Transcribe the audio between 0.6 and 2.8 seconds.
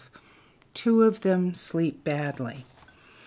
Two of Them Sleep Badly.